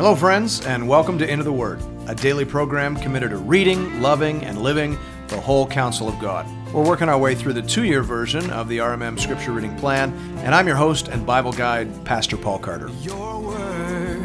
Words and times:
Hello, 0.00 0.16
friends, 0.16 0.64
and 0.64 0.88
welcome 0.88 1.18
to 1.18 1.30
Into 1.30 1.44
the 1.44 1.52
Word, 1.52 1.78
a 2.08 2.14
daily 2.14 2.46
program 2.46 2.96
committed 2.96 3.32
to 3.32 3.36
reading, 3.36 4.00
loving, 4.00 4.42
and 4.46 4.62
living 4.62 4.98
the 5.28 5.38
whole 5.38 5.66
counsel 5.66 6.08
of 6.08 6.18
God. 6.18 6.46
We're 6.72 6.86
working 6.86 7.10
our 7.10 7.18
way 7.18 7.34
through 7.34 7.52
the 7.52 7.60
two 7.60 7.84
year 7.84 8.02
version 8.02 8.50
of 8.50 8.66
the 8.70 8.78
RMM 8.78 9.20
Scripture 9.20 9.52
Reading 9.52 9.76
Plan, 9.76 10.10
and 10.38 10.54
I'm 10.54 10.66
your 10.66 10.76
host 10.76 11.08
and 11.08 11.26
Bible 11.26 11.52
guide, 11.52 12.02
Pastor 12.06 12.38
Paul 12.38 12.60
Carter. 12.60 12.88
Your 13.02 13.40
word 13.42 14.22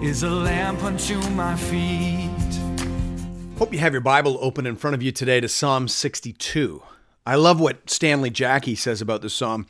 is 0.00 0.22
a 0.22 0.30
lamp 0.30 0.84
unto 0.84 1.18
my 1.30 1.56
feet. 1.56 2.30
Hope 3.58 3.72
you 3.72 3.80
have 3.80 3.92
your 3.92 4.02
Bible 4.02 4.38
open 4.40 4.66
in 4.66 4.76
front 4.76 4.94
of 4.94 5.02
you 5.02 5.10
today 5.10 5.40
to 5.40 5.48
Psalm 5.48 5.88
62. 5.88 6.80
I 7.26 7.34
love 7.34 7.58
what 7.58 7.90
Stanley 7.90 8.30
Jaki 8.30 8.78
says 8.78 9.00
about 9.00 9.20
this 9.20 9.34
psalm. 9.34 9.66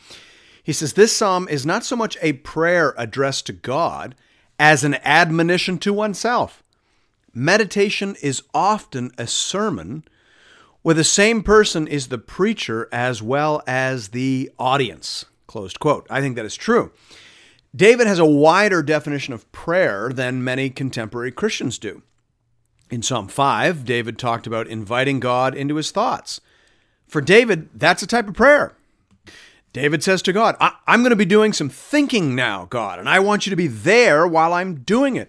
He 0.63 0.75
says, 0.75 0.93
This 0.93 1.17
psalm 1.17 1.49
is 1.49 1.65
not 1.65 1.87
so 1.87 1.97
much 1.97 2.19
a 2.21 2.35
prayer 2.35 2.95
addressed 2.99 3.47
to 3.47 3.55
God 3.55 4.15
as 4.63 4.85
an 4.85 4.95
admonition 5.03 5.77
to 5.77 5.93
oneself. 5.93 6.63
Meditation 7.35 8.15
is 8.23 8.45
often 8.55 9.11
a 9.19 9.27
sermon 9.27 10.05
where 10.83 10.95
the 10.95 11.03
same 11.03 11.43
person 11.43 11.89
is 11.89 12.07
the 12.07 12.19
preacher 12.19 12.89
as 12.93 13.21
well 13.21 13.61
as 13.67 14.11
the 14.11 14.49
audience. 14.61 15.25
Closed 15.49 15.81
quote. 15.81 16.07
I 16.09 16.21
think 16.21 16.37
that 16.37 16.45
is 16.45 16.55
true. 16.55 16.93
David 17.75 18.07
has 18.07 18.21
a 18.21 18.25
wider 18.25 18.85
definition 18.85 19.35
of 19.35 19.51
prayer 19.51 20.11
than 20.15 20.45
many 20.45 20.71
contemporary 20.71 21.33
Christians 21.33 21.77
do. 21.77 22.03
In 22.89 23.03
Psalm 23.03 23.27
5, 23.27 23.85
David 23.85 24.17
talked 24.17 24.47
about 24.47 24.69
inviting 24.69 25.19
God 25.19 25.57
into 25.57 25.75
his 25.75 25.91
thoughts. 25.91 26.41
For 27.09 27.21
David, 27.21 27.69
that's 27.75 28.05
a 28.05 28.07
type 28.07 28.29
of 28.29 28.35
prayer. 28.35 28.77
David 29.73 30.03
says 30.03 30.23
to 30.23 30.33
God, 30.33 30.57
I- 30.61 30.75
am 30.87 31.01
going 31.01 31.11
to 31.11 31.17
be 31.17 31.25
doing 31.25 31.53
some 31.53 31.69
thinking 31.69 32.35
now, 32.35 32.67
God, 32.67 32.99
and 32.99 33.09
I 33.09 33.21
want 33.21 33.47
you 33.47 33.51
to 33.51 33.57
be 33.57 33.69
there 33.69 34.27
while 34.27 34.53
I'm 34.53 34.77
doing 34.81 35.17
it. 35.17 35.29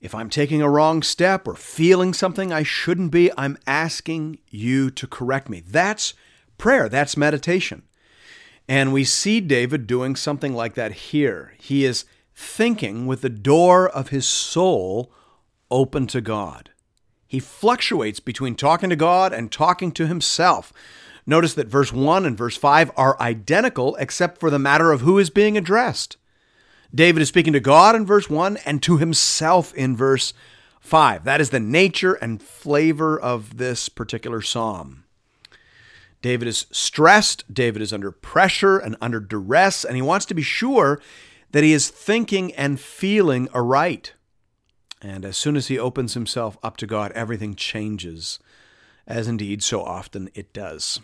If 0.00 0.14
I'm 0.14 0.30
taking 0.30 0.62
a 0.62 0.68
wrong 0.68 1.02
step 1.02 1.46
or 1.46 1.54
feeling 1.54 2.12
something 2.12 2.52
I 2.52 2.62
shouldn't 2.62 3.12
be, 3.12 3.30
I'm 3.36 3.58
asking 3.66 4.38
you 4.48 4.90
to 4.90 5.06
correct 5.06 5.48
me. 5.48 5.62
That's 5.66 6.14
prayer, 6.58 6.88
that's 6.88 7.16
meditation. 7.16 7.82
And 8.68 8.92
we 8.92 9.04
see 9.04 9.40
David 9.40 9.86
doing 9.86 10.16
something 10.16 10.54
like 10.54 10.74
that 10.74 10.92
here. 10.92 11.54
He 11.58 11.84
is 11.84 12.04
thinking 12.34 13.06
with 13.06 13.20
the 13.20 13.28
door 13.28 13.88
of 13.88 14.08
his 14.08 14.26
soul 14.26 15.12
open 15.70 16.06
to 16.08 16.20
God. 16.20 16.70
He 17.26 17.40
fluctuates 17.40 18.20
between 18.20 18.54
talking 18.54 18.90
to 18.90 18.96
God 18.96 19.32
and 19.32 19.50
talking 19.50 19.90
to 19.92 20.06
himself. 20.06 20.72
Notice 21.26 21.54
that 21.54 21.68
verse 21.68 21.92
1 21.92 22.26
and 22.26 22.36
verse 22.36 22.56
5 22.56 22.92
are 22.96 23.20
identical 23.20 23.94
except 23.96 24.40
for 24.40 24.50
the 24.50 24.58
matter 24.58 24.90
of 24.90 25.02
who 25.02 25.18
is 25.18 25.30
being 25.30 25.56
addressed. 25.56 26.16
David 26.94 27.22
is 27.22 27.28
speaking 27.28 27.52
to 27.52 27.60
God 27.60 27.94
in 27.94 28.04
verse 28.04 28.28
1 28.28 28.58
and 28.66 28.82
to 28.82 28.98
himself 28.98 29.72
in 29.74 29.96
verse 29.96 30.34
5. 30.80 31.24
That 31.24 31.40
is 31.40 31.50
the 31.50 31.60
nature 31.60 32.14
and 32.14 32.42
flavor 32.42 33.18
of 33.18 33.56
this 33.56 33.88
particular 33.88 34.42
psalm. 34.42 35.04
David 36.20 36.46
is 36.46 36.66
stressed, 36.70 37.52
David 37.52 37.82
is 37.82 37.92
under 37.92 38.12
pressure 38.12 38.78
and 38.78 38.96
under 39.00 39.20
duress, 39.20 39.84
and 39.84 39.96
he 39.96 40.02
wants 40.02 40.26
to 40.26 40.34
be 40.34 40.42
sure 40.42 41.00
that 41.50 41.64
he 41.64 41.72
is 41.72 41.88
thinking 41.88 42.52
and 42.54 42.78
feeling 42.78 43.48
aright. 43.52 44.14
And 45.00 45.24
as 45.24 45.36
soon 45.36 45.56
as 45.56 45.66
he 45.66 45.78
opens 45.78 46.14
himself 46.14 46.56
up 46.62 46.76
to 46.78 46.86
God, 46.86 47.10
everything 47.12 47.54
changes, 47.56 48.38
as 49.06 49.26
indeed 49.26 49.62
so 49.62 49.82
often 49.82 50.30
it 50.34 50.52
does. 50.52 51.00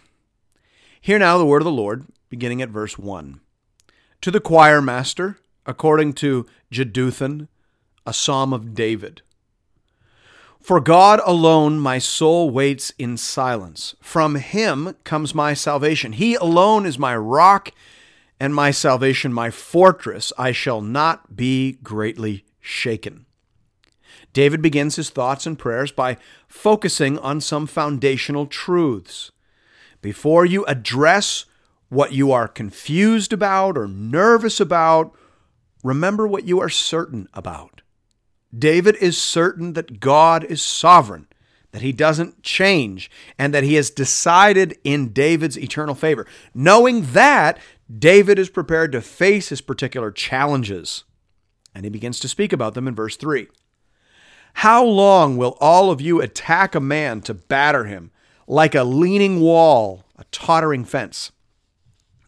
Hear 1.01 1.19
now 1.19 1.39
the 1.39 1.47
word 1.47 1.63
of 1.63 1.67
the 1.67 1.71
Lord, 1.71 2.07
beginning 2.29 2.61
at 2.61 2.71
verse 2.71 2.99
1. 2.99 3.41
To 4.21 4.31
the 4.31 4.41
choir 4.41 4.83
master, 4.83 5.39
according 5.65 6.15
to 6.15 6.47
Jeduthun, 6.73 7.49
a 8.05 8.13
psalm 8.13 8.53
of 8.53 8.75
David. 8.75 9.23
For 10.61 10.81
God 10.81 11.21
alone 11.25 11.79
my 11.79 11.99
soul 11.99 12.51
waits 12.51 12.93
in 12.99 13.17
silence. 13.17 13.95
From 14.01 14.35
him 14.35 14.97
comes 15.05 15.35
my 15.35 15.55
salvation. 15.55 16.13
He 16.13 16.35
alone 16.35 16.85
is 16.85 16.99
my 16.99 17.17
rock 17.17 17.71
and 18.41 18.55
my 18.55 18.71
salvation, 18.71 19.33
my 19.33 19.51
fortress. 19.51 20.33
I 20.37 20.53
shall 20.53 20.81
not 20.81 21.37
be 21.37 21.79
greatly 21.83 22.45
shaken. 22.61 23.27
David 24.33 24.61
begins 24.61 24.97
his 24.97 25.11
thoughts 25.11 25.47
and 25.47 25.59
prayers 25.59 25.93
by 25.93 26.17
focusing 26.49 27.19
on 27.19 27.41
some 27.41 27.67
foundational 27.67 28.47
truths. 28.47 29.31
Before 30.01 30.45
you 30.45 30.65
address 30.67 31.45
what 31.89 32.13
you 32.13 32.33
are 32.33 32.49
confused 32.49 33.33
about 33.33 33.77
or 33.77 33.89
nervous 33.89 34.61
about, 34.61 35.15
remember 35.83 36.27
what 36.27 36.45
you 36.45 36.61
are 36.61 36.69
certain 36.69 37.29
about. 37.33 37.83
David 38.57 38.97
is 38.97 39.21
certain 39.21 39.75
that 39.75 40.01
God 40.01 40.45
is 40.45 40.63
sovereign, 40.63 41.27
that 41.73 41.83
he 41.83 41.93
doesn't 41.93 42.43
change, 42.43 43.11
and 43.39 43.53
that 43.53 43.65
he 43.65 43.75
has 43.75 43.91
decided 43.91 44.79
in 44.85 45.13
David's 45.13 45.59
eternal 45.59 45.95
favor. 45.95 46.27
Knowing 46.55 47.13
that, 47.13 47.59
David 47.97 48.39
is 48.39 48.51
prepared 48.51 48.93
to 48.93 49.01
face 49.01 49.49
his 49.49 49.61
particular 49.61 50.11
challenges. 50.11 51.05
And 51.75 51.85
he 51.85 51.91
begins 51.91 52.21
to 52.21 52.29
speak 52.29 52.53
about 52.53 52.75
them 52.75 52.89
in 52.89 52.95
verse 52.95 53.17
3. 53.17 53.49
How 54.55 54.85
long 54.85 55.37
will 55.37 55.57
all 55.61 55.91
of 55.91 56.01
you 56.01 56.21
attack 56.21 56.75
a 56.75 56.81
man 56.81 57.21
to 57.23 57.35
batter 57.35 57.85
him? 57.85 58.11
Like 58.49 58.75
a 58.75 58.83
leaning 58.83 59.41
wall, 59.41 60.05
a 60.19 60.25
tottering 60.33 60.85
fence. 60.85 61.31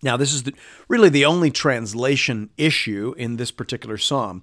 Now, 0.02 0.16
this 0.16 0.32
is 0.32 0.44
the, 0.44 0.54
really 0.88 1.08
the 1.08 1.24
only 1.24 1.50
translation 1.50 2.50
issue 2.56 3.14
in 3.16 3.36
this 3.36 3.50
particular 3.50 3.98
psalm. 3.98 4.42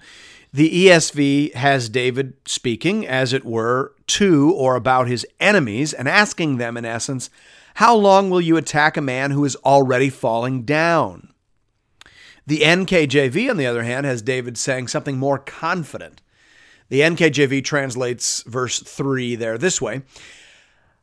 The 0.52 0.88
ESV 0.88 1.54
has 1.54 1.90
David 1.90 2.34
speaking, 2.46 3.08
as 3.08 3.32
it 3.34 3.46
were, 3.46 3.94
to 4.08 4.54
or 4.54 4.76
about 4.76 5.08
his 5.08 5.26
enemies 5.40 5.94
and 5.94 6.08
asking 6.08 6.58
them, 6.58 6.78
in 6.78 6.86
essence, 6.86 7.30
How 7.76 7.96
long 7.96 8.30
will 8.30 8.42
you 8.42 8.58
attack 8.58 8.98
a 8.98 9.02
man 9.02 9.32
who 9.32 9.46
is 9.46 9.56
already 9.58 10.10
falling 10.10 10.64
down? 10.64 11.30
The 12.46 12.60
NKJV, 12.60 13.50
on 13.50 13.58
the 13.58 13.66
other 13.66 13.84
hand, 13.84 14.06
has 14.06 14.22
David 14.22 14.58
saying 14.58 14.88
something 14.88 15.18
more 15.18 15.38
confident. 15.38 16.22
The 16.90 17.02
NKJV 17.02 17.64
translates 17.66 18.42
verse 18.44 18.80
3 18.80 19.36
there 19.36 19.58
this 19.58 19.82
way 19.82 20.04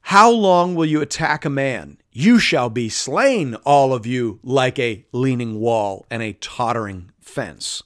how 0.09 0.31
long 0.31 0.75
will 0.75 0.85
you 0.85 1.01
attack 1.01 1.47
a 1.47 1.51
man? 1.51 1.97
You 2.13 2.39
shall 2.39 2.69
be 2.69 2.91
slain, 2.91 3.55
all 3.65 3.95
of 3.95 4.05
you, 4.05 4.39
like 4.43 4.79
a 4.79 5.07
leaning 5.13 5.61
wall 5.61 6.05
and 6.11 6.23
a 6.23 6.35
tottering 6.35 7.11
fence. 7.21 7.83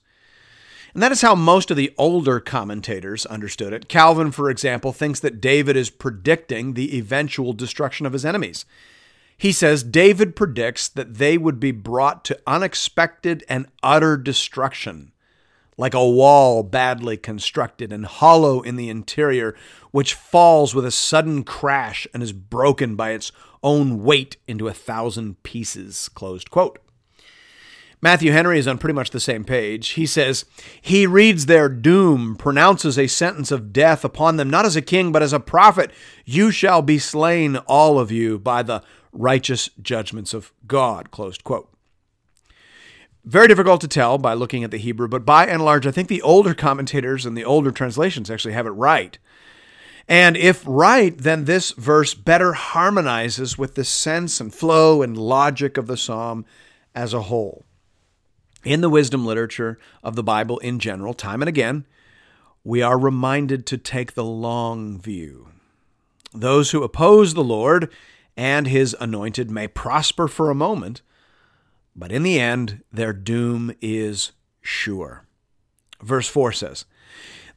And 0.95 1.01
that 1.01 1.13
is 1.13 1.23
how 1.23 1.37
most 1.37 1.71
of 1.71 1.77
the 1.77 1.95
older 1.97 2.41
commentators 2.41 3.25
understood 3.27 3.73
it. 3.73 3.89
Calvin, 3.89 4.33
for 4.33 4.51
example, 4.51 4.93
thinks 4.93 5.21
that 5.21 5.41
David 5.41 5.77
is 5.77 5.91
predicting 5.91 6.75
the 6.75 6.99
eventual 6.99 7.53
destruction 7.53 8.05
of 8.05 8.15
his 8.15 8.25
enemies. 8.25 8.67
He 9.37 9.53
says 9.53 9.85
David 9.85 10.35
predicts 10.35 10.89
that 10.89 11.19
they 11.19 11.39
would 11.39 11.61
be 11.61 11.71
brought 11.71 12.25
to 12.25 12.41
unexpected 12.49 13.45
and 13.49 13.69
utter 13.81 14.17
destruction 14.17 15.13
like 15.79 15.95
a 15.95 16.07
wall 16.07 16.63
badly 16.63 17.17
constructed 17.17 17.91
and 17.93 18.05
hollow 18.05 18.61
in 18.61 18.77
the 18.77 18.91
interior, 18.91 19.55
which 19.93 20.13
falls 20.13 20.75
with 20.75 20.85
a 20.85 20.91
sudden 20.91 21.45
crash 21.45 22.07
and 22.13 22.23
is 22.23 22.33
broken 22.33 22.97
by 22.97 23.13
its 23.13 23.33
own 23.63 24.03
weight 24.03 24.37
into 24.47 24.69
a 24.69 24.75
thousand 24.75 25.43
pieces. 25.43 26.11
Closed 26.11 26.51
quote. 26.51 26.81
Matthew 28.01 28.31
Henry 28.31 28.61
is 28.61 28.69
on 28.69 28.79
pretty 28.79 28.95
much 28.95 29.11
the 29.11 29.19
same 29.19 29.45
page. 29.45 29.91
He 29.91 30.07
says, 30.07 30.45
He 30.81 31.05
reads 31.07 31.47
their 31.47 31.69
doom, 31.69 32.37
pronounces 32.37 32.97
a 32.97 33.09
sentence 33.09 33.51
of 33.51 33.73
death 33.73 34.05
upon 34.05 34.37
them, 34.37 34.51
not 34.51 34.67
as 34.67 34.77
a 34.77 34.83
king, 34.83 35.11
but 35.11 35.23
as 35.23 35.33
a 35.33 35.41
prophet. 35.41 35.91
You 36.25 36.53
shall 36.53 36.81
be 36.81 36.99
slain, 36.99 37.57
all 37.67 37.99
of 37.99 38.13
you, 38.13 38.39
by 38.39 38.63
the 38.63 38.83
righteous 39.13 39.71
judgments 39.83 40.33
of 40.33 40.53
God. 40.67 41.11
Closed 41.11 41.43
quote. 41.43 41.73
Very 43.29 43.47
difficult 43.47 43.83
to 43.83 43.89
tell 43.89 44.17
by 44.17 44.33
looking 44.33 44.65
at 44.65 44.71
the 44.71 44.79
Hebrew, 44.79 45.07
but 45.07 45.27
by 45.27 45.47
and 45.47 45.63
large, 45.63 45.87
I 45.87 45.91
think 45.91 46.09
the 46.09 46.23
older 46.23 46.55
commentators 46.55 47.27
and 47.27 47.37
the 47.37 47.45
older 47.45 47.71
translations 47.71 48.31
actually 48.31 48.55
have 48.55 48.65
it 48.65 48.71
right. 48.71 49.19
And 50.09 50.35
if 50.35 50.65
right, 50.67 51.15
then 51.15 51.45
this 51.45 51.73
verse 51.73 52.15
better 52.15 52.55
harmonizes 52.55 53.59
with 53.59 53.75
the 53.75 53.85
sense 53.85 54.41
and 54.41 54.55
flow 54.55 55.03
and 55.03 55.15
logic 55.15 55.77
of 55.77 55.89
the 55.89 55.99
psalm 55.99 56.47
as 56.95 57.13
a 57.13 57.25
whole. 57.25 57.67
In 58.65 58.81
the 58.81 58.89
wisdom 58.89 59.27
literature 59.27 59.79
of 60.03 60.17
the 60.17 60.23
Bible 60.23 60.57
in 60.61 60.79
general, 60.79 61.13
time 61.13 61.43
and 61.43 61.51
again, 61.51 61.85
we 62.65 62.81
are 62.81 62.99
reminded 62.99 63.67
to 63.67 63.77
take 63.77 64.15
the 64.15 64.25
long 64.25 64.99
view. 64.99 65.51
Those 66.33 66.71
who 66.71 66.83
oppose 66.83 67.35
the 67.35 67.45
Lord 67.45 67.93
and 68.39 68.67
his 68.67 68.97
anointed 68.99 69.51
may 69.51 69.69
prosper 69.69 70.29
for 70.29 70.49
a 70.49 70.55
moment, 70.55 71.03
but 71.99 72.13
in 72.13 72.23
the 72.23 72.39
end, 72.39 72.83
their 72.93 73.13
doom 73.13 73.75
is 73.81 74.33
sure. 74.61 75.25
Verse 76.01 76.29
4 76.29 76.53
says, 76.53 76.85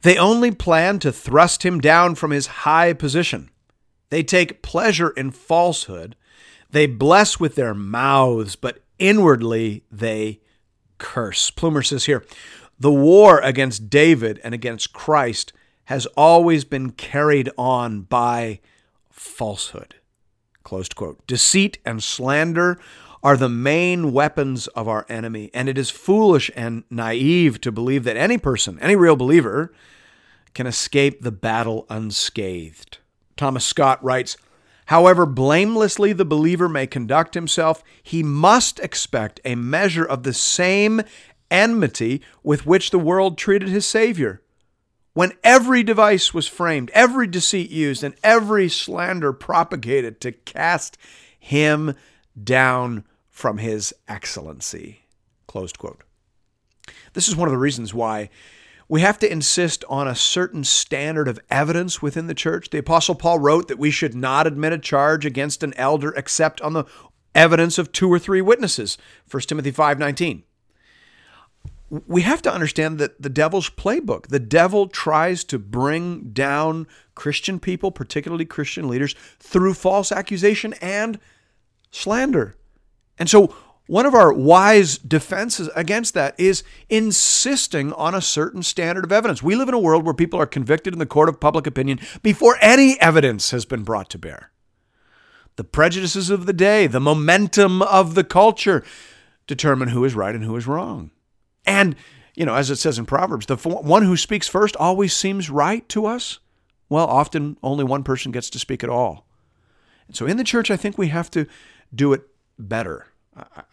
They 0.02 0.18
only 0.18 0.50
plan 0.50 0.98
to 1.00 1.12
thrust 1.12 1.64
him 1.64 1.80
down 1.80 2.16
from 2.16 2.32
his 2.32 2.46
high 2.48 2.92
position. 2.92 3.50
They 4.10 4.22
take 4.22 4.62
pleasure 4.62 5.10
in 5.10 5.30
falsehood. 5.30 6.16
They 6.70 6.86
bless 6.86 7.38
with 7.38 7.54
their 7.54 7.74
mouths, 7.74 8.56
but 8.56 8.82
inwardly 8.98 9.84
they 9.90 10.40
curse. 10.98 11.50
Plumer 11.50 11.82
says 11.82 12.06
here, 12.06 12.24
The 12.78 12.92
war 12.92 13.40
against 13.40 13.90
David 13.90 14.40
and 14.42 14.54
against 14.54 14.92
Christ 14.92 15.52
has 15.84 16.06
always 16.16 16.64
been 16.64 16.90
carried 16.90 17.50
on 17.56 18.02
by 18.02 18.60
falsehood. 19.10 19.96
Closed 20.62 20.96
quote. 20.96 21.26
Deceit 21.26 21.78
and 21.84 22.02
slander 22.02 22.78
are 23.22 23.36
the 23.36 23.48
main 23.48 24.12
weapons 24.12 24.66
of 24.68 24.88
our 24.88 25.06
enemy, 25.08 25.50
and 25.54 25.68
it 25.68 25.78
is 25.78 25.90
foolish 25.90 26.50
and 26.56 26.84
naive 26.90 27.60
to 27.60 27.70
believe 27.70 28.04
that 28.04 28.16
any 28.16 28.36
person, 28.36 28.78
any 28.80 28.96
real 28.96 29.16
believer, 29.16 29.72
can 30.54 30.66
escape 30.66 31.20
the 31.20 31.30
battle 31.30 31.86
unscathed. 31.88 32.98
Thomas 33.36 33.64
Scott 33.64 34.02
writes, 34.02 34.36
However 34.86 35.24
blamelessly 35.24 36.12
the 36.12 36.24
believer 36.24 36.68
may 36.68 36.86
conduct 36.86 37.34
himself, 37.34 37.84
he 38.02 38.22
must 38.22 38.80
expect 38.80 39.40
a 39.44 39.54
measure 39.54 40.04
of 40.04 40.24
the 40.24 40.34
same 40.34 41.02
enmity 41.50 42.22
with 42.42 42.66
which 42.66 42.90
the 42.90 42.98
world 42.98 43.38
treated 43.38 43.68
his 43.68 43.86
Savior. 43.86 44.42
When 45.14 45.32
every 45.44 45.82
device 45.82 46.34
was 46.34 46.48
framed, 46.48 46.90
every 46.94 47.26
deceit 47.26 47.70
used, 47.70 48.02
and 48.02 48.14
every 48.24 48.68
slander 48.68 49.32
propagated 49.32 50.20
to 50.22 50.32
cast 50.32 50.98
him 51.38 51.94
down 52.42 53.04
from 53.32 53.58
his 53.58 53.92
excellency. 54.06 55.00
Closed 55.48 55.78
quote. 55.78 56.04
This 57.14 57.26
is 57.26 57.34
one 57.34 57.48
of 57.48 57.52
the 57.52 57.58
reasons 57.58 57.92
why 57.92 58.28
we 58.88 59.00
have 59.00 59.18
to 59.20 59.32
insist 59.32 59.84
on 59.88 60.06
a 60.06 60.14
certain 60.14 60.64
standard 60.64 61.26
of 61.26 61.40
evidence 61.50 62.02
within 62.02 62.26
the 62.26 62.34
church. 62.34 62.68
The 62.70 62.78
Apostle 62.78 63.14
Paul 63.14 63.38
wrote 63.38 63.68
that 63.68 63.78
we 63.78 63.90
should 63.90 64.14
not 64.14 64.46
admit 64.46 64.74
a 64.74 64.78
charge 64.78 65.24
against 65.24 65.62
an 65.62 65.72
elder 65.78 66.12
except 66.14 66.60
on 66.60 66.74
the 66.74 66.84
evidence 67.34 67.78
of 67.78 67.90
two 67.90 68.12
or 68.12 68.18
three 68.18 68.42
witnesses. 68.42 68.98
1 69.30 69.48
Timothy 69.48 69.72
5:19. 69.72 70.42
We 72.06 72.22
have 72.22 72.42
to 72.42 72.52
understand 72.52 72.98
that 72.98 73.20
the 73.20 73.30
devil's 73.30 73.70
playbook. 73.70 74.28
The 74.28 74.38
devil 74.38 74.88
tries 74.88 75.42
to 75.44 75.58
bring 75.58 76.30
down 76.32 76.86
Christian 77.14 77.58
people, 77.58 77.90
particularly 77.92 78.44
Christian 78.44 78.88
leaders, 78.88 79.14
through 79.38 79.74
false 79.74 80.12
accusation 80.12 80.74
and 80.82 81.18
slander. 81.90 82.56
And 83.18 83.28
so 83.28 83.54
one 83.86 84.06
of 84.06 84.14
our 84.14 84.32
wise 84.32 84.96
defenses 84.96 85.68
against 85.74 86.14
that 86.14 86.38
is 86.38 86.62
insisting 86.88 87.92
on 87.94 88.14
a 88.14 88.20
certain 88.20 88.62
standard 88.62 89.04
of 89.04 89.12
evidence. 89.12 89.42
We 89.42 89.56
live 89.56 89.68
in 89.68 89.74
a 89.74 89.78
world 89.78 90.04
where 90.04 90.14
people 90.14 90.40
are 90.40 90.46
convicted 90.46 90.92
in 90.92 90.98
the 90.98 91.06
court 91.06 91.28
of 91.28 91.40
public 91.40 91.66
opinion 91.66 92.00
before 92.22 92.56
any 92.60 92.98
evidence 93.00 93.50
has 93.50 93.64
been 93.64 93.82
brought 93.82 94.08
to 94.10 94.18
bear. 94.18 94.50
The 95.56 95.64
prejudices 95.64 96.30
of 96.30 96.46
the 96.46 96.52
day, 96.52 96.86
the 96.86 97.00
momentum 97.00 97.82
of 97.82 98.14
the 98.14 98.24
culture 98.24 98.82
determine 99.46 99.88
who 99.88 100.04
is 100.04 100.14
right 100.14 100.34
and 100.34 100.44
who 100.44 100.56
is 100.56 100.66
wrong. 100.66 101.10
And, 101.66 101.96
you 102.34 102.46
know, 102.46 102.54
as 102.54 102.70
it 102.70 102.76
says 102.76 102.98
in 102.98 103.04
Proverbs, 103.04 103.46
the 103.46 103.56
one 103.56 104.04
who 104.04 104.16
speaks 104.16 104.48
first 104.48 104.76
always 104.76 105.12
seems 105.12 105.50
right 105.50 105.86
to 105.90 106.06
us. 106.06 106.38
Well, 106.88 107.06
often 107.06 107.58
only 107.62 107.84
one 107.84 108.04
person 108.04 108.32
gets 108.32 108.48
to 108.50 108.58
speak 108.58 108.82
at 108.82 108.90
all. 108.90 109.26
And 110.06 110.16
so 110.16 110.24
in 110.26 110.36
the 110.36 110.44
church, 110.44 110.70
I 110.70 110.76
think 110.76 110.96
we 110.96 111.08
have 111.08 111.30
to 111.32 111.46
do 111.94 112.12
it 112.12 112.22
better. 112.58 113.12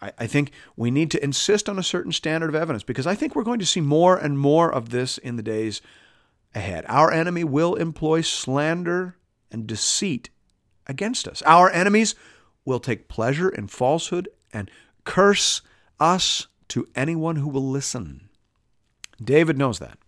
I, 0.00 0.12
I, 0.18 0.26
think 0.26 0.52
we 0.74 0.90
need 0.90 1.10
to 1.10 1.22
insist 1.22 1.68
on 1.68 1.78
a 1.78 1.82
certain 1.82 2.12
standard 2.12 2.48
of 2.48 2.54
evidence 2.54 2.82
because 2.82 3.06
I 3.06 3.14
think 3.14 3.34
we're 3.34 3.42
going 3.42 3.58
to 3.58 3.66
see 3.66 3.82
more 3.82 4.16
and 4.16 4.38
more 4.38 4.72
of 4.72 4.88
this 4.88 5.18
in 5.18 5.36
the 5.36 5.42
days 5.42 5.82
ahead. 6.54 6.86
Our 6.88 7.12
enemy 7.12 7.44
will 7.44 7.74
employ 7.74 8.22
slander 8.22 9.16
and 9.50 9.66
deceit 9.66 10.30
against 10.86 11.28
us. 11.28 11.42
Our 11.44 11.70
enemies 11.70 12.14
will 12.64 12.80
take 12.80 13.08
pleasure 13.08 13.50
in 13.50 13.66
falsehood 13.66 14.28
and 14.52 14.70
curse 15.04 15.60
us 15.98 16.46
to 16.68 16.88
anyone 16.94 17.36
who 17.36 17.48
will 17.48 17.68
listen. 17.68 18.30
David 19.22 19.58
knows 19.58 19.78
that. 19.78 19.98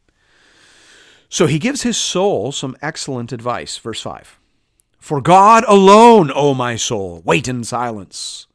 So 1.28 1.46
he 1.46 1.58
gives 1.58 1.82
his 1.82 1.98
soul 1.98 2.52
some 2.52 2.76
excellent 2.80 3.32
advice. 3.32 3.76
Verse 3.76 4.00
5 4.00 4.38
For 4.98 5.20
God 5.20 5.64
alone, 5.68 6.30
O 6.34 6.54
my 6.54 6.76
soul, 6.76 7.20
wait 7.24 7.48
in 7.48 7.64
silence 7.64 8.46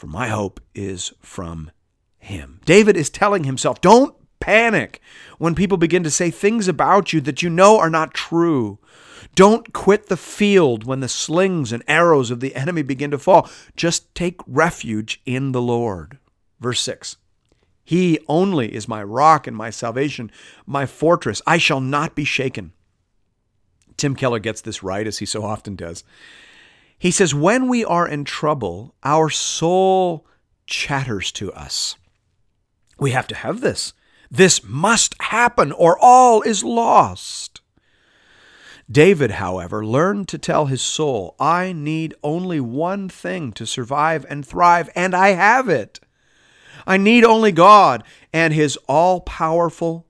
for 0.00 0.06
my 0.06 0.28
hope 0.28 0.60
is 0.74 1.12
from 1.20 1.70
him. 2.18 2.58
David 2.64 2.96
is 2.96 3.10
telling 3.10 3.44
himself, 3.44 3.82
don't 3.82 4.16
panic 4.40 4.98
when 5.36 5.54
people 5.54 5.76
begin 5.76 6.02
to 6.02 6.10
say 6.10 6.30
things 6.30 6.68
about 6.68 7.12
you 7.12 7.20
that 7.20 7.42
you 7.42 7.50
know 7.50 7.78
are 7.78 7.90
not 7.90 8.14
true. 8.14 8.78
Don't 9.34 9.74
quit 9.74 10.06
the 10.06 10.16
field 10.16 10.84
when 10.84 11.00
the 11.00 11.08
slings 11.08 11.70
and 11.70 11.84
arrows 11.86 12.30
of 12.30 12.40
the 12.40 12.56
enemy 12.56 12.80
begin 12.80 13.10
to 13.10 13.18
fall. 13.18 13.50
Just 13.76 14.12
take 14.14 14.40
refuge 14.46 15.20
in 15.26 15.52
the 15.52 15.60
Lord. 15.60 16.18
Verse 16.60 16.80
6 16.80 17.18
He 17.84 18.18
only 18.26 18.74
is 18.74 18.88
my 18.88 19.02
rock 19.02 19.46
and 19.46 19.54
my 19.54 19.68
salvation, 19.68 20.32
my 20.64 20.86
fortress. 20.86 21.42
I 21.46 21.58
shall 21.58 21.80
not 21.80 22.14
be 22.14 22.24
shaken. 22.24 22.72
Tim 23.98 24.16
Keller 24.16 24.38
gets 24.38 24.62
this 24.62 24.82
right, 24.82 25.06
as 25.06 25.18
he 25.18 25.26
so 25.26 25.44
often 25.44 25.76
does. 25.76 26.04
He 27.00 27.10
says, 27.10 27.34
When 27.34 27.66
we 27.66 27.82
are 27.82 28.06
in 28.06 28.24
trouble, 28.24 28.94
our 29.02 29.30
soul 29.30 30.26
chatters 30.66 31.32
to 31.32 31.50
us. 31.54 31.96
We 32.98 33.12
have 33.12 33.26
to 33.28 33.34
have 33.34 33.62
this. 33.62 33.94
This 34.30 34.62
must 34.62 35.14
happen, 35.18 35.72
or 35.72 35.98
all 35.98 36.42
is 36.42 36.62
lost. 36.62 37.62
David, 38.88 39.32
however, 39.32 39.84
learned 39.84 40.28
to 40.28 40.38
tell 40.38 40.66
his 40.66 40.82
soul, 40.82 41.34
I 41.40 41.72
need 41.72 42.14
only 42.22 42.60
one 42.60 43.08
thing 43.08 43.52
to 43.52 43.66
survive 43.66 44.26
and 44.28 44.46
thrive, 44.46 44.90
and 44.94 45.14
I 45.14 45.28
have 45.28 45.70
it. 45.70 46.00
I 46.86 46.98
need 46.98 47.24
only 47.24 47.50
God 47.50 48.04
and 48.30 48.52
his 48.52 48.76
all 48.86 49.22
powerful, 49.22 50.06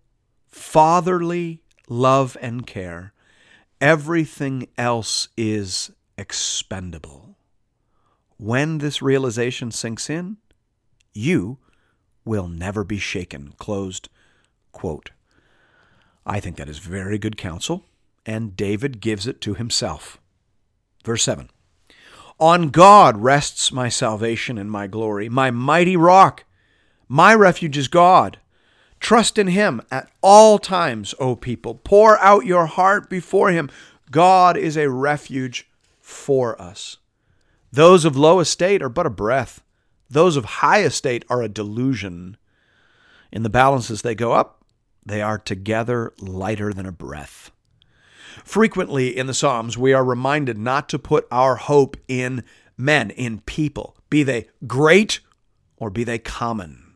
fatherly 0.49 1.63
love 1.89 2.37
and 2.41 2.67
care. 2.67 3.13
Everything 3.81 4.67
else 4.77 5.29
is 5.37 5.93
expendable. 6.21 7.37
When 8.37 8.79
this 8.79 9.03
realization 9.03 9.71
sinks 9.71 10.11
in, 10.11 10.37
you 11.13 11.59
will 12.25 12.47
never 12.47 12.85
be 12.85 12.99
shaken. 12.99 13.55
Closed 13.59 14.09
quote. 14.71 15.11
I 16.27 16.39
think 16.39 16.57
that 16.57 16.69
is 16.69 16.79
very 16.79 17.19
good 17.19 17.37
counsel, 17.39 17.87
and 18.27 18.55
David 18.55 19.01
gives 19.01 19.27
it 19.27 19.41
to 19.41 19.55
himself. 19.55 20.21
Verse 21.05 21.23
7 21.23 21.49
On 22.39 22.69
God 22.69 23.17
rests 23.17 23.73
my 23.73 23.89
salvation 23.89 24.59
and 24.59 24.71
my 24.71 24.87
glory, 24.87 25.29
my 25.29 25.51
mighty 25.51 25.97
rock. 25.97 26.45
My 27.09 27.35
refuge 27.35 27.79
is 27.79 27.89
God. 27.89 28.39
Trust 29.01 29.39
in 29.39 29.49
him 29.49 29.81
at 29.91 30.11
all 30.21 30.59
times, 30.59 31.15
O 31.19 31.35
people. 31.35 31.75
Pour 31.75 32.19
out 32.19 32.45
your 32.45 32.67
heart 32.67 33.09
before 33.09 33.51
him. 33.51 33.71
God 34.11 34.57
is 34.57 34.77
a 34.77 34.91
refuge 34.91 35.70
for 36.11 36.61
us. 36.61 36.99
Those 37.73 38.05
of 38.05 38.17
low 38.17 38.41
estate 38.41 38.83
are 38.83 38.89
but 38.89 39.07
a 39.07 39.11
breath, 39.11 39.63
those 40.09 40.37
of 40.37 40.45
high 40.45 40.83
estate 40.83 41.25
are 41.31 41.41
a 41.41 41.49
delusion. 41.49 42.37
In 43.31 43.45
the 43.45 43.49
balances 43.49 44.03
they 44.03 44.17
go 44.17 44.33
up, 44.33 44.65
they 45.07 45.23
are 45.23 45.39
together 45.39 46.13
lighter 46.21 46.73
than 46.73 46.85
a 46.85 46.93
breath. 46.93 47.53
Frequently 48.45 49.17
in 49.17 49.27
the 49.27 49.35
Psalms, 49.35 49.79
we 49.79 49.93
are 49.93 50.05
reminded 50.05 50.59
not 50.59 50.89
to 50.89 50.99
put 50.99 51.27
our 51.31 51.57
hope 51.57 51.97
in 52.09 52.45
men, 52.77 53.11
in 53.11 53.41
people, 53.41 53.97
be 54.09 54.23
they 54.23 54.49
great 54.67 55.21
or 55.77 55.91
be 55.91 56.03
they 56.03 56.19
common. 56.19 56.90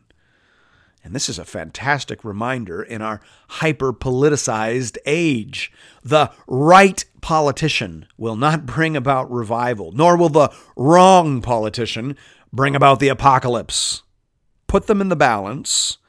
And 1.05 1.13
this 1.13 1.29
is 1.29 1.37
a 1.37 1.45
fantastic 1.45 2.25
reminder 2.25 2.81
in 2.81 3.03
our 3.03 3.21
hyper 3.47 3.93
politicized 3.93 4.97
age. 5.05 5.71
The 6.03 6.31
right 6.47 7.05
politician 7.21 8.07
will 8.17 8.35
not 8.35 8.65
bring 8.65 8.97
about 8.97 9.31
revival, 9.31 9.91
nor 9.91 10.17
will 10.17 10.29
the 10.29 10.51
wrong 10.75 11.43
politician 11.43 12.17
bring 12.51 12.75
about 12.75 12.99
the 12.99 13.09
apocalypse. 13.09 14.01
Put 14.65 14.87
them 14.87 14.99
in 14.99 15.09
the 15.09 15.15
balance, 15.15 15.99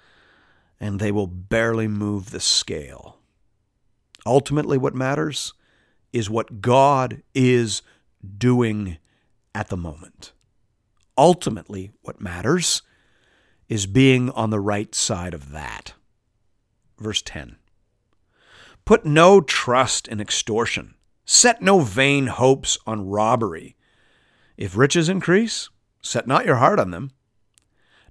and 0.80 0.98
they 0.98 1.12
will 1.12 1.26
barely 1.26 1.88
move 1.88 2.30
the 2.30 2.40
scale. 2.40 3.18
Ultimately, 4.24 4.78
what 4.78 4.94
matters 4.94 5.52
is 6.10 6.30
what 6.30 6.62
God 6.62 7.22
is 7.34 7.82
doing 8.38 8.96
at 9.54 9.68
the 9.68 9.76
moment. 9.76 10.32
Ultimately, 11.18 11.92
what 12.00 12.18
matters 12.18 12.80
is 13.68 13.86
being 13.86 14.30
on 14.30 14.50
the 14.50 14.60
right 14.60 14.94
side 14.94 15.34
of 15.34 15.50
that. 15.52 15.94
Verse 16.98 17.22
10 17.22 17.56
Put 18.84 19.04
no 19.04 19.40
trust 19.40 20.06
in 20.06 20.20
extortion, 20.20 20.94
set 21.24 21.60
no 21.60 21.80
vain 21.80 22.28
hopes 22.28 22.78
on 22.86 23.08
robbery. 23.08 23.76
If 24.56 24.76
riches 24.76 25.08
increase, 25.08 25.70
set 26.00 26.26
not 26.26 26.46
your 26.46 26.56
heart 26.56 26.78
on 26.78 26.90
them. 26.90 27.10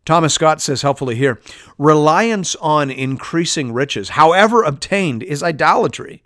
Thomas 0.05 0.35
Scott 0.35 0.61
says 0.61 0.83
helpfully 0.83 1.15
here 1.15 1.41
reliance 1.77 2.55
on 2.57 2.91
increasing 2.91 3.71
riches, 3.73 4.09
however 4.09 4.63
obtained, 4.63 5.23
is 5.23 5.41
idolatry 5.41 6.21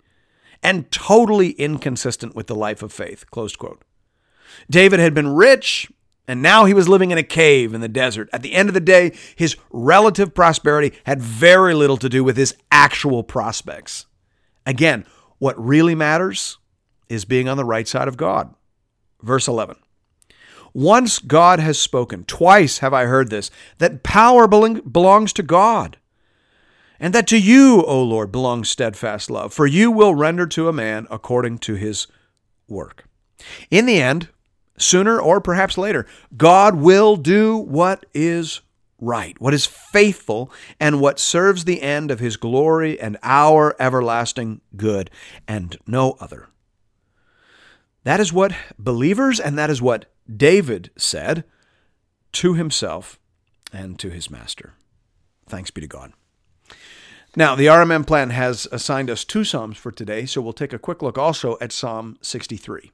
and 0.62 0.90
totally 0.90 1.50
inconsistent 1.52 2.34
with 2.34 2.46
the 2.46 2.54
life 2.54 2.82
of 2.82 2.92
faith. 2.92 3.30
Quote. 3.30 3.82
David 4.68 5.00
had 5.00 5.14
been 5.14 5.28
rich 5.34 5.90
And 6.30 6.42
now 6.42 6.64
he 6.64 6.74
was 6.74 6.88
living 6.88 7.10
in 7.10 7.18
a 7.18 7.24
cave 7.24 7.74
in 7.74 7.80
the 7.80 7.88
desert. 7.88 8.30
At 8.32 8.42
the 8.42 8.54
end 8.54 8.68
of 8.68 8.74
the 8.74 8.78
day, 8.78 9.10
his 9.34 9.56
relative 9.72 10.32
prosperity 10.32 10.96
had 11.02 11.20
very 11.20 11.74
little 11.74 11.96
to 11.96 12.08
do 12.08 12.22
with 12.22 12.36
his 12.36 12.54
actual 12.70 13.24
prospects. 13.24 14.06
Again, 14.64 15.04
what 15.38 15.60
really 15.60 15.96
matters 15.96 16.58
is 17.08 17.24
being 17.24 17.48
on 17.48 17.56
the 17.56 17.64
right 17.64 17.88
side 17.88 18.06
of 18.06 18.16
God. 18.16 18.54
Verse 19.20 19.48
11. 19.48 19.74
Once 20.72 21.18
God 21.18 21.58
has 21.58 21.80
spoken, 21.80 22.22
twice 22.22 22.78
have 22.78 22.94
I 22.94 23.06
heard 23.06 23.30
this, 23.30 23.50
that 23.78 24.04
power 24.04 24.46
belongs 24.46 25.32
to 25.32 25.42
God, 25.42 25.96
and 27.00 27.12
that 27.12 27.26
to 27.26 27.38
you, 27.40 27.82
O 27.82 28.00
Lord, 28.04 28.30
belongs 28.30 28.70
steadfast 28.70 29.30
love, 29.30 29.52
for 29.52 29.66
you 29.66 29.90
will 29.90 30.14
render 30.14 30.46
to 30.46 30.68
a 30.68 30.72
man 30.72 31.08
according 31.10 31.58
to 31.58 31.74
his 31.74 32.06
work. 32.68 33.06
In 33.68 33.86
the 33.86 34.00
end, 34.00 34.28
sooner 34.80 35.20
or 35.20 35.40
perhaps 35.40 35.78
later, 35.78 36.06
God 36.36 36.76
will 36.76 37.16
do 37.16 37.56
what 37.56 38.06
is 38.14 38.60
right, 39.00 39.40
what 39.40 39.54
is 39.54 39.66
faithful, 39.66 40.52
and 40.78 41.00
what 41.00 41.18
serves 41.18 41.64
the 41.64 41.82
end 41.82 42.10
of 42.10 42.20
his 42.20 42.36
glory 42.36 43.00
and 43.00 43.16
our 43.22 43.74
everlasting 43.78 44.60
good, 44.76 45.10
and 45.48 45.76
no 45.86 46.16
other. 46.20 46.48
That 48.04 48.20
is 48.20 48.32
what 48.32 48.54
believers 48.78 49.38
and 49.38 49.58
that 49.58 49.70
is 49.70 49.82
what 49.82 50.06
David 50.34 50.90
said 50.96 51.44
to 52.32 52.54
himself 52.54 53.18
and 53.72 53.98
to 53.98 54.10
his 54.10 54.30
master. 54.30 54.74
Thanks 55.48 55.70
be 55.70 55.80
to 55.80 55.86
God. 55.86 56.12
Now, 57.36 57.54
the 57.54 57.66
RMM 57.66 58.06
plan 58.06 58.30
has 58.30 58.66
assigned 58.72 59.08
us 59.08 59.24
two 59.24 59.44
Psalms 59.44 59.76
for 59.76 59.92
today, 59.92 60.26
so 60.26 60.40
we'll 60.40 60.52
take 60.52 60.72
a 60.72 60.78
quick 60.78 61.00
look 61.00 61.16
also 61.16 61.56
at 61.60 61.70
Psalm 61.70 62.18
63. 62.22 62.90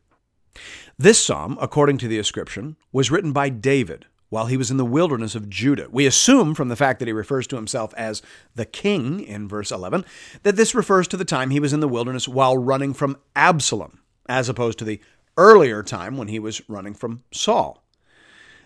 This 0.98 1.24
psalm, 1.24 1.58
according 1.60 1.98
to 1.98 2.08
the 2.08 2.18
ascription, 2.18 2.76
was 2.92 3.10
written 3.10 3.32
by 3.32 3.48
David 3.48 4.06
while 4.28 4.46
he 4.46 4.56
was 4.56 4.70
in 4.70 4.76
the 4.76 4.84
wilderness 4.84 5.34
of 5.34 5.48
Judah. 5.48 5.88
We 5.90 6.06
assume 6.06 6.54
from 6.54 6.68
the 6.68 6.76
fact 6.76 6.98
that 6.98 7.08
he 7.08 7.12
refers 7.12 7.46
to 7.48 7.56
himself 7.56 7.94
as 7.94 8.22
the 8.54 8.64
king 8.64 9.20
in 9.20 9.48
verse 9.48 9.70
11 9.70 10.04
that 10.42 10.56
this 10.56 10.74
refers 10.74 11.06
to 11.08 11.16
the 11.16 11.24
time 11.24 11.50
he 11.50 11.60
was 11.60 11.72
in 11.72 11.80
the 11.80 11.88
wilderness 11.88 12.26
while 12.26 12.56
running 12.56 12.92
from 12.92 13.18
Absalom, 13.34 14.00
as 14.28 14.48
opposed 14.48 14.78
to 14.78 14.84
the 14.84 15.00
earlier 15.36 15.82
time 15.82 16.16
when 16.16 16.28
he 16.28 16.38
was 16.38 16.68
running 16.68 16.94
from 16.94 17.22
Saul. 17.32 17.84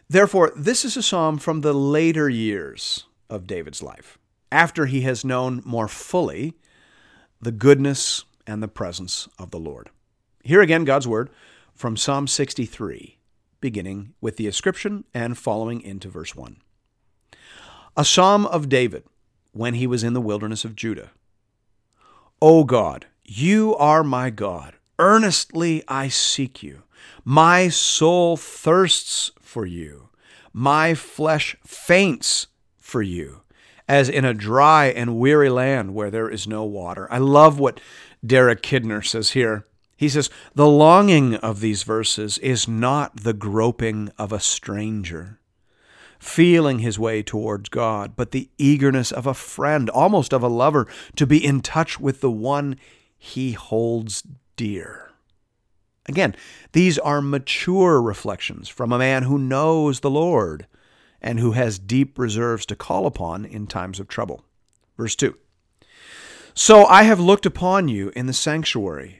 Therefore, 0.08 0.52
this 0.56 0.84
is 0.84 0.96
a 0.96 1.02
psalm 1.02 1.38
from 1.38 1.60
the 1.60 1.72
later 1.72 2.28
years 2.28 3.04
of 3.28 3.46
David's 3.46 3.82
life, 3.82 4.18
after 4.50 4.86
he 4.86 5.02
has 5.02 5.24
known 5.24 5.62
more 5.64 5.88
fully 5.88 6.54
the 7.40 7.52
goodness 7.52 8.24
and 8.46 8.62
the 8.62 8.68
presence 8.68 9.28
of 9.38 9.50
the 9.50 9.60
Lord. 9.60 9.90
Here 10.42 10.62
again, 10.62 10.84
God's 10.84 11.06
word 11.06 11.30
from 11.80 11.96
Psalm 11.96 12.26
63, 12.26 13.16
beginning 13.62 14.12
with 14.20 14.36
the 14.36 14.46
ascription 14.46 15.02
and 15.14 15.38
following 15.38 15.80
into 15.80 16.10
verse 16.10 16.36
1. 16.36 16.58
A 17.96 18.04
psalm 18.04 18.44
of 18.44 18.68
David 18.68 19.04
when 19.52 19.72
he 19.72 19.86
was 19.86 20.04
in 20.04 20.12
the 20.12 20.20
wilderness 20.20 20.62
of 20.62 20.76
Judah. 20.76 21.12
O 22.42 22.64
God, 22.64 23.06
you 23.24 23.74
are 23.76 24.04
my 24.04 24.28
God. 24.28 24.74
Earnestly 24.98 25.82
I 25.88 26.08
seek 26.08 26.62
you. 26.62 26.82
My 27.24 27.68
soul 27.68 28.36
thirsts 28.36 29.30
for 29.40 29.64
you. 29.64 30.10
My 30.52 30.92
flesh 30.92 31.56
faints 31.66 32.48
for 32.76 33.00
you, 33.00 33.40
as 33.88 34.10
in 34.10 34.26
a 34.26 34.34
dry 34.34 34.88
and 34.88 35.18
weary 35.18 35.48
land 35.48 35.94
where 35.94 36.10
there 36.10 36.28
is 36.28 36.46
no 36.46 36.62
water. 36.62 37.10
I 37.10 37.16
love 37.16 37.58
what 37.58 37.80
Derek 38.22 38.62
Kidner 38.62 39.02
says 39.02 39.30
here. 39.30 39.64
He 40.00 40.08
says, 40.08 40.30
The 40.54 40.66
longing 40.66 41.34
of 41.34 41.60
these 41.60 41.82
verses 41.82 42.38
is 42.38 42.66
not 42.66 43.18
the 43.18 43.34
groping 43.34 44.10
of 44.16 44.32
a 44.32 44.40
stranger, 44.40 45.40
feeling 46.18 46.78
his 46.78 46.98
way 46.98 47.22
towards 47.22 47.68
God, 47.68 48.16
but 48.16 48.30
the 48.30 48.48
eagerness 48.56 49.12
of 49.12 49.26
a 49.26 49.34
friend, 49.34 49.90
almost 49.90 50.32
of 50.32 50.42
a 50.42 50.48
lover, 50.48 50.86
to 51.16 51.26
be 51.26 51.44
in 51.44 51.60
touch 51.60 52.00
with 52.00 52.22
the 52.22 52.30
one 52.30 52.76
he 53.18 53.52
holds 53.52 54.24
dear. 54.56 55.10
Again, 56.06 56.34
these 56.72 56.98
are 56.98 57.20
mature 57.20 58.00
reflections 58.00 58.70
from 58.70 58.92
a 58.92 58.98
man 58.98 59.24
who 59.24 59.36
knows 59.36 60.00
the 60.00 60.08
Lord 60.08 60.66
and 61.20 61.38
who 61.38 61.52
has 61.52 61.78
deep 61.78 62.18
reserves 62.18 62.64
to 62.64 62.74
call 62.74 63.04
upon 63.04 63.44
in 63.44 63.66
times 63.66 64.00
of 64.00 64.08
trouble. 64.08 64.46
Verse 64.96 65.14
2 65.14 65.36
So 66.54 66.86
I 66.86 67.02
have 67.02 67.20
looked 67.20 67.44
upon 67.44 67.88
you 67.88 68.10
in 68.16 68.24
the 68.24 68.32
sanctuary, 68.32 69.19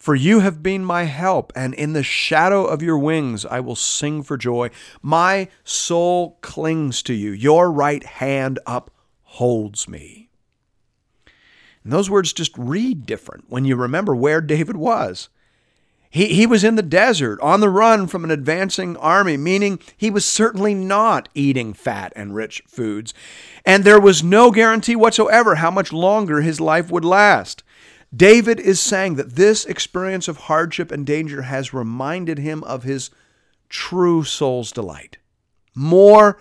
for 0.00 0.14
you 0.14 0.40
have 0.40 0.62
been 0.62 0.82
my 0.82 1.04
help, 1.04 1.52
and 1.54 1.74
in 1.74 1.92
the 1.92 2.02
shadow 2.02 2.64
of 2.64 2.82
your 2.82 2.98
wings 2.98 3.44
I 3.44 3.60
will 3.60 3.76
sing 3.76 4.22
for 4.22 4.38
joy. 4.38 4.70
My 5.02 5.48
soul 5.62 6.38
clings 6.40 7.02
to 7.02 7.12
you, 7.12 7.32
your 7.32 7.70
right 7.70 8.02
hand 8.02 8.58
upholds 8.66 9.86
me. 9.86 10.30
And 11.84 11.92
those 11.92 12.08
words 12.08 12.32
just 12.32 12.56
read 12.56 13.04
different 13.04 13.44
when 13.48 13.66
you 13.66 13.76
remember 13.76 14.16
where 14.16 14.40
David 14.40 14.76
was. 14.76 15.28
He, 16.08 16.34
he 16.34 16.46
was 16.46 16.64
in 16.64 16.74
the 16.74 16.82
desert 16.82 17.38
on 17.40 17.60
the 17.60 17.68
run 17.68 18.06
from 18.06 18.24
an 18.24 18.30
advancing 18.30 18.96
army, 18.96 19.36
meaning 19.36 19.78
he 19.96 20.10
was 20.10 20.24
certainly 20.24 20.74
not 20.74 21.28
eating 21.34 21.74
fat 21.74 22.12
and 22.16 22.34
rich 22.34 22.62
foods. 22.66 23.12
And 23.66 23.84
there 23.84 24.00
was 24.00 24.24
no 24.24 24.50
guarantee 24.50 24.96
whatsoever 24.96 25.56
how 25.56 25.70
much 25.70 25.92
longer 25.92 26.40
his 26.40 26.58
life 26.58 26.90
would 26.90 27.04
last. 27.04 27.62
David 28.14 28.58
is 28.58 28.80
saying 28.80 29.14
that 29.14 29.36
this 29.36 29.64
experience 29.64 30.26
of 30.26 30.36
hardship 30.36 30.90
and 30.90 31.06
danger 31.06 31.42
has 31.42 31.72
reminded 31.72 32.38
him 32.38 32.64
of 32.64 32.82
his 32.82 33.10
true 33.68 34.24
soul's 34.24 34.72
delight. 34.72 35.18
More 35.74 36.38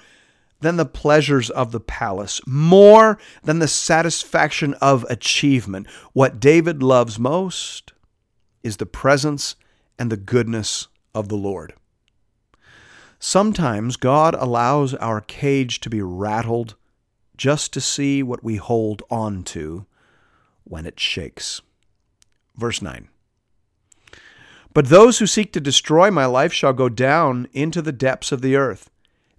than 0.61 0.77
the 0.77 0.85
pleasures 0.85 1.49
of 1.49 1.71
the 1.71 1.79
palace, 1.79 2.41
more 2.47 3.17
than 3.43 3.59
the 3.59 3.67
satisfaction 3.67 4.73
of 4.75 5.05
achievement, 5.09 5.87
what 6.13 6.39
David 6.39 6.81
loves 6.81 7.19
most 7.19 7.93
is 8.63 8.77
the 8.77 8.85
presence 8.85 9.55
and 9.97 10.11
the 10.11 10.17
goodness 10.17 10.87
of 11.13 11.29
the 11.29 11.37
Lord. 11.37 11.73
Sometimes 13.19 13.95
God 13.95 14.33
allows 14.35 14.93
our 14.95 15.21
cage 15.21 15.79
to 15.81 15.89
be 15.89 16.01
rattled 16.01 16.75
just 17.37 17.71
to 17.73 17.81
see 17.81 18.23
what 18.23 18.43
we 18.43 18.55
hold 18.55 19.03
on 19.09 19.43
to 19.43 19.85
when 20.69 20.85
it 20.85 20.99
shakes. 20.99 21.61
Verse 22.55 22.81
9 22.81 23.09
But 24.73 24.87
those 24.87 25.19
who 25.19 25.27
seek 25.27 25.51
to 25.53 25.59
destroy 25.59 26.09
my 26.09 26.25
life 26.25 26.53
shall 26.53 26.73
go 26.73 26.87
down 26.87 27.47
into 27.51 27.81
the 27.81 27.91
depths 27.91 28.31
of 28.31 28.41
the 28.41 28.55
earth. 28.55 28.89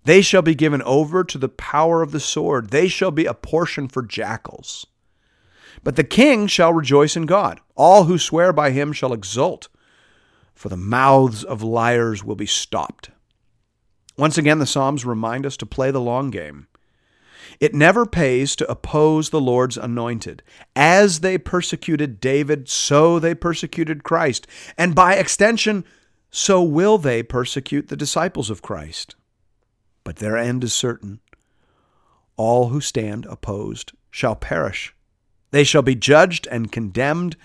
They 0.05 0.23
shall 0.23 0.43
be 0.43 0.55
given 0.55 0.83
over 0.83 1.25
to 1.25 1.39
the 1.39 1.49
power 1.49 2.03
of 2.03 2.13
the 2.13 2.21
sword. 2.21 2.71
They 2.71 2.89
shall 2.89 3.11
be 3.11 3.27
a 3.27 3.35
portion 3.35 3.87
for 3.87 4.03
jackals. 4.03 4.87
But 5.83 5.97
the 5.97 6.05
king 6.05 6.47
shall 6.47 6.73
rejoice 6.73 7.17
in 7.17 7.27
God. 7.27 7.61
All 7.77 8.05
who 8.05 8.19
swear 8.19 8.53
by 8.53 8.71
him 8.71 8.93
shall 8.93 9.13
exult, 9.13 9.69
for 10.55 10.69
the 10.69 10.77
mouths 10.77 11.45
of 11.45 11.63
liars 11.63 12.25
will 12.25 12.35
be 12.35 12.47
stopped. 12.47 13.11
Once 14.17 14.37
again, 14.37 14.59
the 14.59 14.67
Psalms 14.67 15.07
remind 15.07 15.47
us 15.47 15.57
to 15.59 15.67
play 15.67 15.91
the 15.91 16.01
long 16.01 16.31
game. 16.31 16.67
It 17.59 17.75
never 17.75 18.07
pays 18.07 18.55
to 18.57 18.71
oppose 18.71 19.31
the 19.31 19.41
Lord's 19.41 19.77
anointed. 19.77 20.43
As 20.77 21.21
they 21.21 21.39
persecuted 21.39 22.21
David, 22.21 22.69
so 22.69 23.19
they 23.19 23.35
persecuted 23.35 24.05
Christ. 24.05 24.47
And 24.79 24.95
by 24.95 25.15
extension, 25.15 25.85
so 26.31 26.63
will 26.63 26.99
they 26.99 27.23
persecute 27.23 27.89
the 27.89 27.97
disciples 27.97 28.51
of 28.51 28.63
Christ. 28.63 29.17
But 30.05 30.17
their 30.17 30.37
end 30.37 30.63
is 30.65 30.73
certain. 30.73 31.21
All 32.37 32.69
who 32.69 32.81
stand 32.81 33.27
opposed 33.27 33.93
shall 34.11 34.37
perish. 34.37 34.95
They 35.51 35.65
shall 35.65 35.83
be 35.83 35.95
judged 35.95 36.47
and 36.47 36.73
condemned 36.73 37.37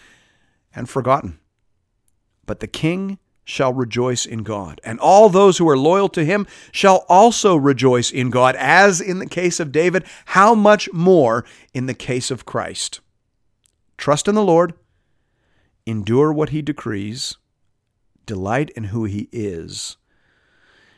and 0.74 0.90
forgotten. 0.90 1.40
But 2.46 2.60
the 2.60 2.68
king 2.68 3.18
shall 3.46 3.72
rejoice 3.72 4.26
in 4.26 4.44
God, 4.44 4.82
and 4.84 5.00
all 5.00 5.30
those 5.30 5.60
who 5.60 5.70
are 5.70 5.78
loyal 5.78 6.10
to 6.10 6.26
him 6.26 6.48
shall 6.72 7.06
also 7.08 7.56
rejoice 7.56 8.12
in 8.12 8.32
God, 8.32 8.56
as 8.58 9.00
in 9.00 9.20
the 9.20 9.28
case 9.28 9.60
of 9.60 9.72
David, 9.72 10.04
how 10.26 10.56
much 10.56 10.92
more 10.92 11.46
in 11.74 11.86
the 11.86 11.94
case 11.94 12.32
of 12.32 12.46
Christ. 12.46 13.00
Trust 13.98 14.28
in 14.28 14.36
the 14.36 14.44
Lord, 14.44 14.74
endure 15.86 16.34
what 16.34 16.50
he 16.50 16.64
decrees, 16.64 17.38
delight 18.26 18.72
in 18.72 18.86
who 18.86 19.06
he 19.06 19.30
is, 19.32 19.98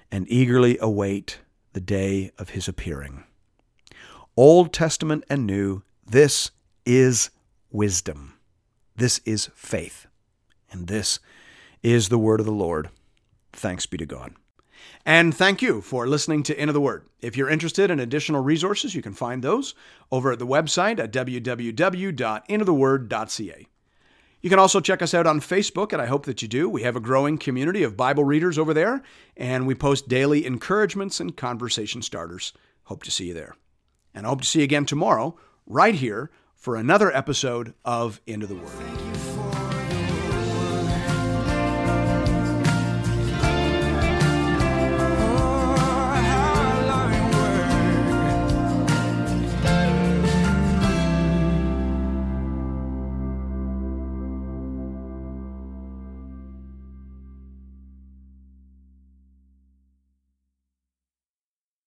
and 0.10 0.26
eagerly 0.32 0.78
await 0.80 1.40
the 1.74 1.82
day 1.82 2.32
of 2.38 2.52
his 2.52 2.70
appearing. 2.70 3.26
Old 4.38 4.72
Testament 4.72 5.26
and 5.30 5.46
New. 5.46 5.84
This 6.06 6.52
is 6.86 7.30
wisdom. 7.72 8.36
This 8.96 9.20
is 9.26 9.50
faith. 9.54 10.08
And 10.72 10.88
this 10.88 11.20
is 11.84 12.10
the 12.10 12.18
word 12.18 12.40
of 12.40 12.46
the 12.46 12.52
Lord. 12.52 12.90
Thanks 13.54 13.86
be 13.86 13.98
to 13.98 14.06
God. 14.06 14.34
And 15.06 15.34
thank 15.34 15.62
you 15.62 15.82
for 15.82 16.06
listening 16.06 16.44
to 16.44 16.62
Into 16.62 16.74
the 16.74 16.82
Word. 16.82 17.06
If 17.22 17.38
you're 17.38 17.50
interested 17.50 17.90
in 17.90 18.00
additional 18.00 18.44
resources, 18.44 18.94
you 18.94 19.02
can 19.02 19.14
find 19.14 19.42
those 19.42 19.74
over 20.12 20.34
at 20.34 20.40
the 20.40 20.46
website 20.46 21.00
at 21.00 21.14
www.intotheword.ca. 21.14 23.68
You 24.40 24.50
can 24.50 24.60
also 24.60 24.80
check 24.80 25.02
us 25.02 25.14
out 25.14 25.26
on 25.26 25.40
Facebook, 25.40 25.94
and 25.94 26.02
I 26.02 26.06
hope 26.06 26.26
that 26.26 26.42
you 26.42 26.48
do. 26.48 26.70
We 26.70 26.84
have 26.84 26.96
a 26.96 27.02
growing 27.02 27.38
community 27.38 27.84
of 27.84 27.98
Bible 27.98 28.24
readers 28.24 28.58
over 28.58 28.74
there, 28.74 29.02
and 29.36 29.66
we 29.66 29.76
post 29.76 30.08
daily 30.08 30.46
encouragements 30.46 31.20
and 31.20 31.36
conversation 31.36 32.02
starters. 32.02 32.54
Hope 32.84 33.04
to 33.04 33.12
see 33.12 33.28
you 33.28 33.34
there. 33.34 33.56
And 34.14 34.26
I 34.26 34.30
hope 34.30 34.42
to 34.42 34.48
see 34.48 34.60
you 34.60 34.66
again 34.66 34.86
tomorrow, 34.86 35.36
right 35.66 35.96
here, 35.96 36.30
for 36.54 36.76
another 36.76 37.16
episode 37.16 37.74
of 37.84 38.22
Into 38.28 38.46
the 38.46 38.56
Word. 38.56 39.07